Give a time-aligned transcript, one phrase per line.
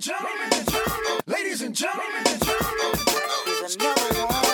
[0.00, 2.24] and gentlemen, ladies and gentlemen.
[3.44, 4.44] Here's another one.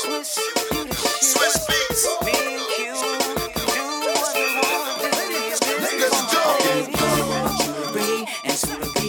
[0.00, 0.38] Swizz,
[0.72, 0.84] you.
[1.20, 2.02] Swizz Beatz.
[2.24, 5.08] Me and Q, do what we wanna do.
[5.18, 6.26] Ladies and.
[6.32, 6.88] Jewelry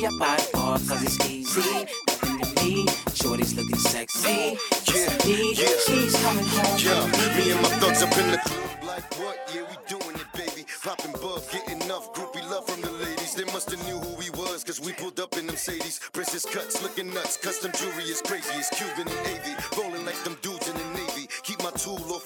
[0.04, 1.88] and I buy for cause it's easy.
[2.08, 4.58] Nothing to me, shorty's looking sexy.
[4.94, 5.78] Yeah, yeah.
[5.86, 6.78] she's coming home.
[6.78, 9.38] Yeah, me and my thugs up in the club like what?
[9.54, 10.66] Yeah, we doing it, baby.
[10.84, 12.23] Popping buff, getting enough groupie
[15.64, 16.02] Sadies.
[16.12, 17.38] Princess cuts, looking nuts.
[17.38, 18.52] Custom jewelry is crazy.
[18.56, 19.72] It's Cuban and AV.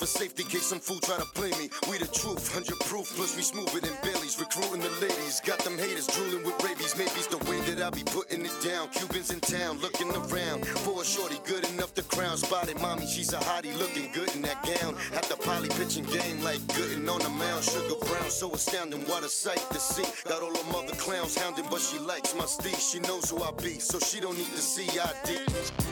[0.08, 1.70] for safety, case some fool try to play me.
[1.90, 4.40] We the truth, 100 proof, plus we smoother than Baileys.
[4.40, 5.42] Recruiting the ladies.
[5.42, 6.96] Got them haters drooling with rabies.
[6.98, 8.90] Maybe it's the way that I be putting it down.
[8.90, 10.66] Cubans in town, looking around.
[10.86, 12.38] For a shorty, good enough to crown.
[12.38, 14.96] Spotted mommy, she's a hottie, looking good in that gown.
[15.14, 17.64] At the poly pitching game like Gooden on the mound.
[17.64, 20.08] Sugar brown, so astounding, what a sight to see.
[20.30, 22.80] Got all them mother clowns hounding, but she likes my steez.
[22.92, 25.88] She knows who I be, so she don't need to see ID.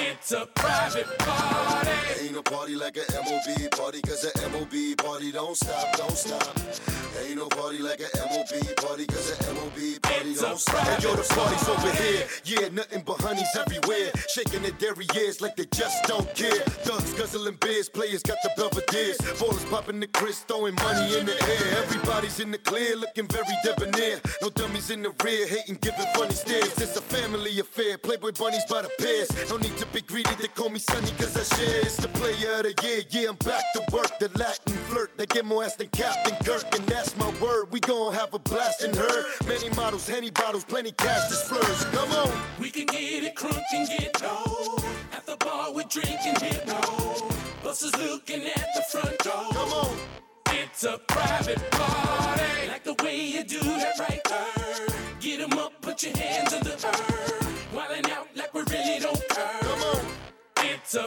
[0.00, 1.90] It's a private party.
[2.22, 6.56] Ain't no party like a MOB party, cause a MOB party don't stop, don't stop.
[7.26, 10.86] Ain't no party like a MOB party, cause a MOB party It's don't stop.
[10.86, 12.26] Hey, yo, the party's over here.
[12.44, 14.12] Yeah, nothing but honeys everywhere.
[14.28, 16.62] Shaking their derrieres like they just don't care.
[16.86, 19.18] Thugs guzzling beers, players got the Belvedere's.
[19.40, 21.82] Ballers popping the Chris, throwing money in the air.
[21.82, 24.20] Everybody's in the clear, looking very debonair.
[24.42, 26.78] No dummies in the rear, hating, giving funny stares.
[26.78, 27.98] It's a family affair.
[27.98, 29.28] Playboy bunnies by the pairs.
[29.50, 29.86] No need to
[30.22, 31.80] they call me Sonny cause I share.
[31.82, 34.18] It's the player of the year, yeah, I'm back to work.
[34.18, 37.68] The Latin flirt, they get more ass than Captain Kirk, and that's my word.
[37.72, 39.24] We gon' have a blast in her.
[39.46, 41.94] Many models, henny bottles, plenty cash to splurge.
[41.94, 42.42] Come on.
[42.60, 44.76] We can get it crunk and get low.
[45.12, 47.28] At the bar, we're drinking hit low.
[47.62, 49.52] Buses looking at the front door.
[49.52, 49.96] Come on.
[50.50, 52.68] It's a private party.
[52.68, 54.86] Like the way you do that right there.
[55.20, 56.47] Get 'em up, put your hands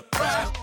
[0.10, 0.58] Private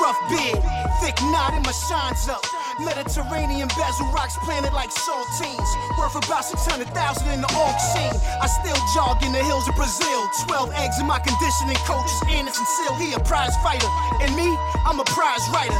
[0.00, 0.62] Rough beard,
[1.02, 2.42] thick knot in my shines up.
[2.78, 5.70] Mediterranean bezel rocks planted like saltines.
[5.98, 6.86] Worth about 600,000
[7.34, 8.06] in the auction.
[8.38, 10.30] I still jog in the hills of Brazil.
[10.46, 12.94] 12 eggs in my conditioning coach is Anderson Seal.
[12.94, 13.90] He a prize fighter.
[14.22, 14.54] And me,
[14.86, 15.77] I'm a prize writer.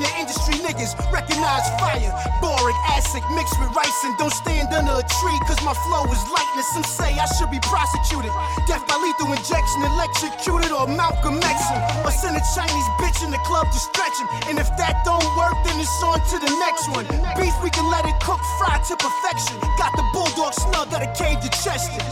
[0.00, 2.12] Time your industry niggas recognize fire.
[2.40, 6.22] Boric acid mixed with rice and don't stand under a tree cause my flow is
[6.32, 6.72] lightness.
[6.72, 8.32] Some say I should be prosecuted.
[8.66, 11.58] Death by lethal injection, electrocuted or Malcolm X.
[12.04, 14.28] Or send a Chinese bitch in the club to stretch him.
[14.48, 17.04] And if that don't work, then it's on to the next one.
[17.36, 19.60] Beef, we can let it cook, fry to perfection.
[19.76, 22.04] Got the bulldog snug, got a cave to chest it.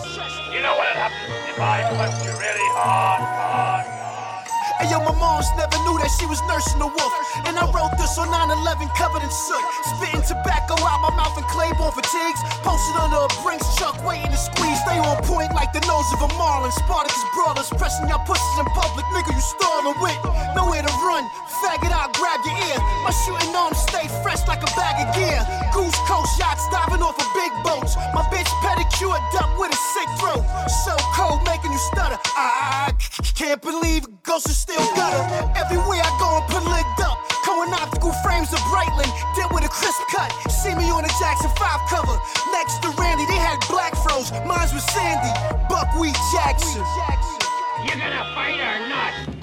[0.53, 3.38] You know what happens if I bust you really hard.
[4.88, 7.14] Yo, my moms never knew that she was nursing a wolf.
[7.44, 9.61] And I wrote this on 9 11 covered in soot.
[9.85, 12.40] Spitting tobacco out my mouth and Claiborne fatigues.
[12.64, 14.81] Posted under a Brinks truck, waiting to squeeze.
[14.88, 16.73] Stay on point like the nose of a marlin.
[16.73, 19.05] Spartacus brawlers pressing your pussies in public.
[19.12, 20.17] Nigga, you stalling with.
[20.56, 21.29] Nowhere to run.
[21.61, 22.79] Faggot out, grab your ear.
[23.05, 25.41] My shooting arms stay fresh like a bag of gear.
[25.76, 27.93] Goose coast yachts diving off of big boats.
[28.17, 30.49] My bitch pedicured up with a sick throat.
[30.88, 32.17] So cold, making you stutter.
[32.32, 32.96] I
[33.34, 35.25] can't believe ghosts are still gutter.
[35.57, 37.19] Everywhere I go, I'm put licked up.
[37.47, 40.31] Going optical frames of Breitling, did with a crisp cut.
[40.51, 42.17] See me on a Jackson 5 cover.
[42.53, 44.31] Next to Randy, they had black froze.
[44.47, 45.33] Mine's was Sandy,
[45.69, 46.83] Buckwheat Jackson.
[47.85, 49.38] You're gonna fight or not?